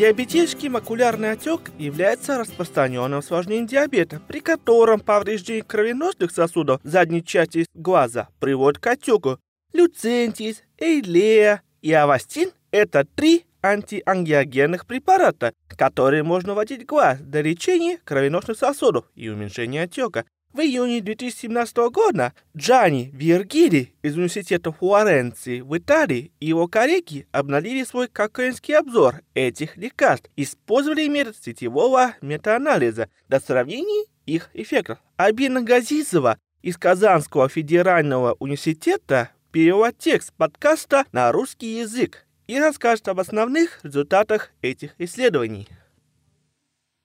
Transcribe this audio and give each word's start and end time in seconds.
Диабетический 0.00 0.70
макулярный 0.70 1.32
отек 1.32 1.70
является 1.78 2.38
распространенным 2.38 3.18
осложнением 3.18 3.66
диабета, 3.66 4.22
при 4.26 4.40
котором 4.40 4.98
повреждение 4.98 5.62
кровеносных 5.62 6.30
сосудов 6.30 6.80
задней 6.82 7.22
части 7.22 7.66
глаза 7.74 8.30
приводит 8.38 8.80
к 8.80 8.86
отеку. 8.86 9.38
Люцентис, 9.74 10.62
Эйлея 10.78 11.60
и 11.82 11.92
Авастин– 11.92 12.50
это 12.70 13.04
три 13.04 13.44
антиангиогенных 13.60 14.86
препарата, 14.86 15.52
которые 15.68 16.22
можно 16.22 16.54
вводить 16.54 16.84
в 16.84 16.86
глаз 16.86 17.18
для 17.20 17.42
лечения 17.42 17.98
кровеносных 18.02 18.56
сосудов 18.56 19.04
и 19.14 19.28
уменьшения 19.28 19.82
отека. 19.82 20.24
В 20.52 20.58
июне 20.58 21.00
2017 21.00 21.76
года 21.92 22.32
Джани 22.56 23.10
Виргили 23.14 23.94
из 24.02 24.16
университета 24.16 24.72
Флоренции 24.72 25.60
в 25.60 25.78
Италии 25.78 26.32
и 26.40 26.46
его 26.46 26.66
коллеги 26.66 27.28
обновили 27.30 27.84
свой 27.84 28.08
конкурентский 28.08 28.74
обзор 28.74 29.22
этих 29.34 29.76
лекарств, 29.76 30.28
использовали 30.34 31.06
метод 31.06 31.36
сетевого 31.40 32.16
метаанализа 32.20 33.08
для 33.28 33.38
сравнения 33.38 34.06
их 34.26 34.50
эффектов. 34.52 34.98
Абина 35.16 35.62
Газизова 35.62 36.36
из 36.62 36.76
Казанского 36.76 37.48
федерального 37.48 38.34
университета 38.40 39.30
перевела 39.52 39.92
текст 39.92 40.32
подкаста 40.32 41.04
на 41.12 41.30
русский 41.30 41.78
язык 41.78 42.26
и 42.48 42.58
расскажет 42.58 43.06
об 43.06 43.20
основных 43.20 43.78
результатах 43.84 44.50
этих 44.62 44.96
исследований. 44.98 45.68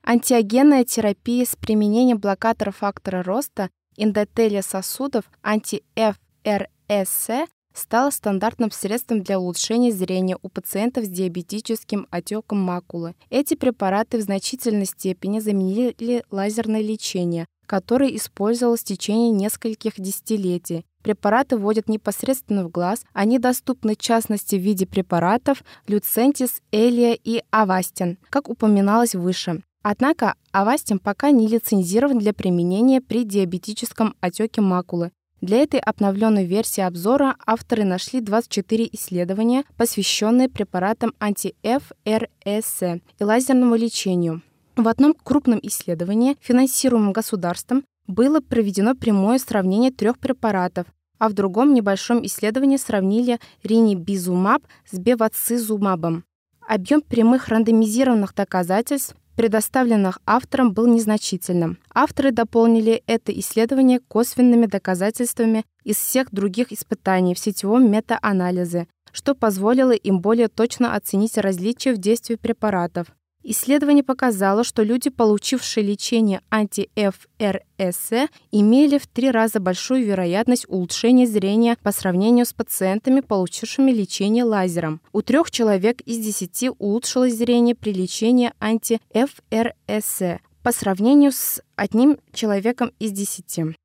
Антиогенная 0.08 0.86
терапия 0.86 1.46
с 1.46 1.56
применением 1.56 2.20
блокатора 2.20 2.70
фактора 2.70 3.24
роста 3.24 3.72
эндотелия 3.98 4.62
сосудов 4.62 5.26
анти-ФРС 5.42 7.30
стала 7.74 8.12
стандартным 8.12 8.70
средством 8.70 9.24
для 9.24 9.40
улучшения 9.40 9.92
зрения 9.92 10.38
у 10.44 10.50
пациентов 10.50 11.06
с 11.06 11.10
диабетическим 11.10 12.06
отеком 12.12 12.60
макулы. 12.60 13.16
Эти 13.32 13.56
препараты 13.56 14.20
в 14.20 14.22
значительной 14.22 14.86
степени 14.86 15.40
заменили 15.40 16.24
лазерное 16.30 16.82
лечение, 16.82 17.48
которое 17.66 18.16
использовалось 18.16 18.82
в 18.82 18.86
течение 18.86 19.32
нескольких 19.32 20.00
десятилетий. 20.00 20.86
Препараты 21.02 21.58
вводят 21.58 21.90
непосредственно 21.90 22.64
в 22.64 22.70
глаз. 22.70 23.04
Они 23.14 23.40
доступны 23.40 23.96
в 23.96 23.98
частности 23.98 24.56
в 24.56 24.62
виде 24.62 24.86
препаратов 24.86 25.64
Люцентис, 25.88 26.62
Элия 26.72 27.14
и 27.14 27.42
Авастин, 27.50 28.20
как 28.30 28.52
упоминалось 28.52 29.16
выше. 29.16 29.64
Однако 29.88 30.34
Авастин 30.52 30.98
пока 30.98 31.30
не 31.30 31.48
лицензирован 31.48 32.18
для 32.18 32.34
применения 32.34 33.02
при 33.02 33.24
диабетическом 33.24 34.16
отеке 34.20 34.60
макулы. 34.60 35.12
Для 35.42 35.58
этой 35.60 35.80
обновленной 35.80 36.44
версии 36.44 36.82
обзора 36.82 37.36
авторы 37.46 37.84
нашли 37.84 38.20
24 38.20 38.90
исследования, 38.94 39.64
посвященные 39.78 40.50
препаратам 40.50 41.14
анти-ФРС 41.20 42.82
и 43.20 43.24
лазерному 43.24 43.76
лечению. 43.76 44.42
В 44.76 44.88
одном 44.88 45.14
крупном 45.14 45.60
исследовании, 45.62 46.36
финансируемом 46.42 47.14
государством, 47.14 47.84
было 48.08 48.40
проведено 48.40 48.96
прямое 48.96 49.38
сравнение 49.38 49.92
трех 49.92 50.18
препаратов, 50.18 50.88
а 51.20 51.30
в 51.30 51.34
другом 51.34 51.76
небольшом 51.76 52.26
исследовании 52.26 52.78
сравнили 52.78 53.40
ринибизумаб 53.62 54.64
с 54.90 54.98
бевацизумабом. 54.98 56.24
Объем 56.68 57.02
прямых 57.02 57.50
рандомизированных 57.50 58.34
доказательств 58.34 59.16
предоставленных 59.36 60.20
автором, 60.26 60.74
был 60.74 60.88
незначительным. 60.88 61.78
Авторы 61.94 62.32
дополнили 62.32 63.04
это 63.08 63.32
исследование 63.38 64.00
косвенными 64.00 64.66
доказательствами 64.66 65.66
из 65.84 65.98
всех 65.98 66.32
других 66.32 66.72
испытаний 66.72 67.36
в 67.36 67.40
сетевом 67.40 67.92
метаанализе, 67.92 68.88
что 69.12 69.36
позволило 69.36 69.92
им 69.92 70.20
более 70.20 70.48
точно 70.48 70.96
оценить 70.96 71.38
различия 71.38 71.94
в 71.94 71.98
действии 71.98 72.36
препаратов. 72.36 73.08
Исследование 73.48 74.04
показало, 74.04 74.64
что 74.64 74.82
люди, 74.82 75.12
получившие 75.12 75.86
лечение 75.86 76.42
анти-ФРС, 76.50 78.30
имели 78.52 78.98
в 78.98 79.06
три 79.06 79.30
раза 79.30 79.60
большую 79.60 80.04
вероятность 80.04 80.66
улучшения 80.68 81.28
зрения 81.28 81.78
по 81.84 81.92
сравнению 81.92 82.48
с 82.48 82.54
пациентами, 82.54 83.22
получившими 83.22 83.92
лечение 83.92 84.44
лазером. 84.44 85.00
У 85.14 85.22
трех 85.22 85.52
человек 85.52 86.02
из 86.02 86.18
десяти 86.18 86.72
улучшилось 86.80 87.36
зрение 87.38 87.76
при 87.76 87.94
лечении 87.94 88.52
анти-ФРС 88.60 90.40
по 90.64 90.72
сравнению 90.72 91.32
с 91.32 91.62
одним 91.76 92.18
человеком 92.34 92.94
из 92.98 93.12
десяти. 93.12 93.76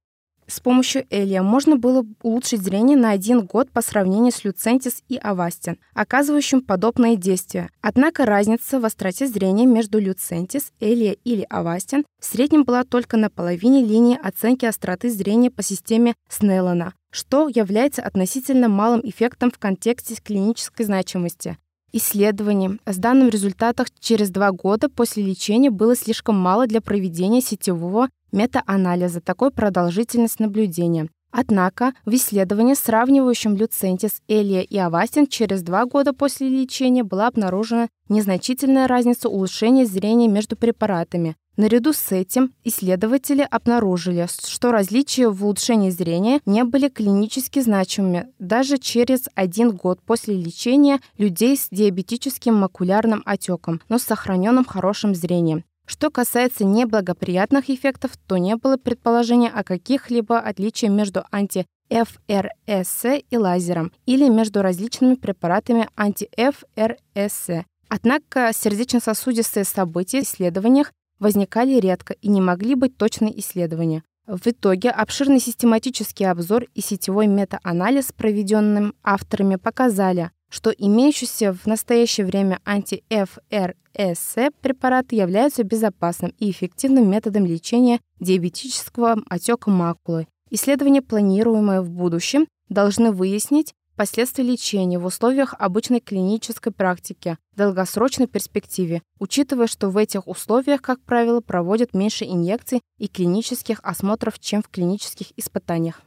С 0.51 0.59
помощью 0.59 1.07
Элия 1.11 1.43
можно 1.43 1.77
было 1.77 2.05
улучшить 2.23 2.63
зрение 2.63 2.97
на 2.97 3.13
один 3.13 3.47
год 3.47 3.71
по 3.71 3.83
сравнению 3.83 4.33
с 4.33 4.43
Люцентис 4.43 5.05
и 5.09 5.17
Авастин, 5.17 5.79
оказывающим 5.95 6.61
подобные 6.61 7.17
действия. 7.17 7.71
Однако 7.81 8.27
разница 8.27 8.81
в 8.81 8.85
остроте 8.85 9.29
зрения 9.29 9.65
между 9.65 10.01
Люцентис, 10.01 10.73
Элия 10.81 11.17
или 11.23 11.47
Авастин 11.49 12.05
в 12.19 12.25
среднем 12.25 12.65
была 12.65 12.83
только 12.83 13.17
на 13.17 13.31
половине 13.31 13.85
линии 13.85 14.19
оценки 14.21 14.65
остроты 14.65 15.09
зрения 15.11 15.53
по 15.53 15.63
системе 15.63 16.15
Снеллона, 16.29 16.95
что 17.13 17.49
является 17.49 18.03
относительно 18.03 18.69
малым 18.69 19.03
эффектом 19.05 19.53
в 19.53 19.59
контексте 19.59 20.17
клинической 20.17 20.85
значимости. 20.85 21.59
Исследований 21.93 22.79
с 22.87 22.97
данным 22.99 23.29
результатах 23.31 23.89
через 23.99 24.31
два 24.31 24.53
года 24.53 24.89
после 24.89 25.25
лечения 25.25 25.71
было 25.71 25.97
слишком 25.97 26.39
мало 26.39 26.67
для 26.69 26.81
проведения 26.81 27.41
сетевого 27.41 28.09
метаанализа 28.31 29.21
такой 29.21 29.51
продолжительность 29.51 30.39
наблюдения. 30.39 31.09
Однако 31.33 31.93
в 32.05 32.15
исследовании, 32.15 32.75
сравнивающем 32.75 33.57
Люцентис, 33.57 34.21
Элия 34.29 34.63
и 34.63 34.77
Авастин 34.79 35.27
через 35.27 35.63
два 35.63 35.85
года 35.85 36.13
после 36.13 36.49
лечения 36.49 37.05
была 37.05 37.29
обнаружена 37.29 37.89
незначительная 38.09 38.89
разница 38.89 39.29
улучшения 39.29 39.87
зрения 39.87 40.29
между 40.29 40.57
препаратами. 40.57 41.37
Наряду 41.57 41.93
с 41.93 42.13
этим 42.13 42.55
исследователи 42.65 43.47
обнаружили, 43.51 44.27
что 44.47 44.73
различия 44.73 45.29
в 45.29 45.45
улучшении 45.45 45.91
зрения 45.91 46.41
не 46.47 46.65
были 46.65 46.89
клинически 46.89 47.61
значимыми 47.61 48.29
даже 48.39 48.79
через 48.79 49.29
один 49.35 49.73
год 49.73 50.01
после 50.01 50.35
лечения 50.35 51.01
людей 51.19 51.57
с 51.57 51.69
диабетическим 51.71 52.55
макулярным 52.55 53.23
отеком, 53.27 53.81
но 53.89 53.99
с 53.99 54.05
сохраненным 54.05 54.65
хорошим 54.65 55.15
зрением. 55.15 55.65
Что 55.87 56.09
касается 56.09 56.65
неблагоприятных 56.65 57.69
эффектов, 57.69 58.13
то 58.29 58.37
не 58.37 58.55
было 58.55 58.77
предположения 58.77 59.49
о 59.49 59.65
каких-либо 59.65 60.39
отличиях 60.39 60.93
между 60.93 61.25
анти-ФРС 61.33 63.05
и 63.29 63.37
лазером 63.37 63.91
или 64.07 64.29
между 64.29 64.63
различными 64.63 65.17
препаратами 65.17 65.89
анти-ФРС. 65.97 67.65
Однако 67.89 68.53
сердечно-сосудистые 68.55 69.65
события 69.65 70.21
в 70.21 70.23
исследованиях 70.23 70.93
возникали 71.21 71.79
редко 71.79 72.15
и 72.15 72.29
не 72.29 72.41
могли 72.41 72.75
быть 72.75 72.97
точные 72.97 73.39
исследования. 73.39 74.03
В 74.27 74.47
итоге 74.47 74.91
обширный 74.91 75.41
систематический 75.41 76.29
обзор 76.29 76.65
и 76.75 76.81
сетевой 76.81 77.27
метаанализ, 77.27 78.13
проведенным 78.13 78.95
авторами, 79.03 79.57
показали, 79.57 80.31
что 80.49 80.71
имеющиеся 80.71 81.53
в 81.53 81.67
настоящее 81.67 82.27
время 82.27 82.61
анти-ФРС 82.65 84.53
препараты 84.61 85.17
являются 85.17 85.63
безопасным 85.63 86.35
и 86.39 86.51
эффективным 86.51 87.09
методом 87.09 87.47
лечения 87.47 88.01
диабетического 88.19 89.19
отека 89.29 89.71
макулы. 89.71 90.27
Исследования, 90.51 91.03
планируемые 91.03 91.81
в 91.81 91.91
будущем, 91.91 92.47
должны 92.69 93.13
выяснить 93.13 93.75
последствия 94.01 94.45
лечения 94.45 94.99
в 94.99 95.05
условиях 95.05 95.55
обычной 95.59 96.01
клинической 96.01 96.73
практики 96.73 97.37
в 97.53 97.59
долгосрочной 97.59 98.27
перспективе, 98.27 99.03
учитывая, 99.19 99.67
что 99.67 99.91
в 99.91 99.99
этих 99.99 100.27
условиях, 100.27 100.81
как 100.81 101.03
правило, 101.03 101.43
проводят 101.43 101.93
меньше 101.93 102.25
инъекций 102.25 102.81
и 102.97 103.09
клинических 103.09 103.79
осмотров, 103.83 104.39
чем 104.39 104.63
в 104.63 104.71
клинических 104.71 105.39
испытаниях. 105.39 106.01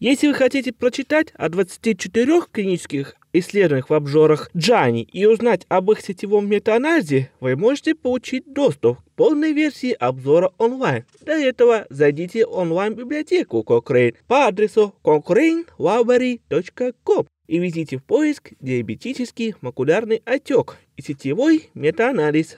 Если 0.00 0.28
вы 0.28 0.34
хотите 0.34 0.74
прочитать 0.74 1.28
о 1.32 1.48
24 1.48 2.42
клинических 2.52 3.14
исследованиях 3.32 3.88
в 3.90 3.94
обжорах 3.94 4.50
Джани 4.56 5.02
и 5.02 5.26
узнать 5.26 5.66
об 5.68 5.92
их 5.92 6.00
сетевом 6.00 6.48
метаанализе, 6.48 7.30
вы 7.40 7.54
можете 7.56 7.94
получить 7.94 8.50
доступ 8.52 8.98
к 8.98 9.02
полной 9.16 9.52
версии 9.52 9.92
обзора 9.92 10.52
онлайн. 10.58 11.04
Для 11.20 11.38
этого 11.38 11.86
зайдите 11.90 12.44
в 12.46 12.52
онлайн-библиотеку 12.52 13.62
Cochrane 13.66 14.16
по 14.26 14.46
адресу 14.46 14.94
cochranelibrary.com 15.04 17.26
и 17.46 17.58
введите 17.58 17.98
в 17.98 18.04
поиск 18.04 18.52
диабетический 18.60 19.54
макулярный 19.60 20.22
отек 20.24 20.78
и 20.96 21.02
сетевой 21.02 21.68
метаанализ. 21.74 22.56